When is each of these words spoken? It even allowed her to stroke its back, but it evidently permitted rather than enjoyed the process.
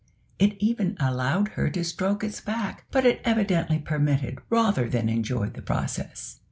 It 0.39 0.55
even 0.59 0.97
allowed 0.99 1.49
her 1.49 1.69
to 1.69 1.83
stroke 1.83 2.23
its 2.23 2.41
back, 2.41 2.85
but 2.89 3.05
it 3.05 3.21
evidently 3.23 3.77
permitted 3.77 4.39
rather 4.49 4.89
than 4.89 5.09
enjoyed 5.09 5.53
the 5.53 5.61
process. 5.61 6.39